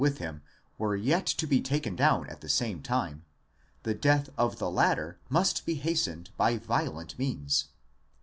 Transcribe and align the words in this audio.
70Οὲ 0.01 0.09
with 0.09 0.17
him 0.17 0.41
were 0.79 0.95
yet 0.95 1.25
to 1.27 1.45
be 1.45 1.61
taken 1.61 1.95
down 1.95 2.27
at 2.27 2.41
the 2.41 2.49
same 2.49 2.81
time, 2.81 3.23
the 3.83 3.93
death 3.93 4.31
of 4.35 4.57
the 4.57 4.67
latter 4.71 5.19
must 5.29 5.63
be 5.63 5.75
hastened 5.75 6.31
by 6.37 6.57
violent 6.57 7.19
means. 7.19 7.65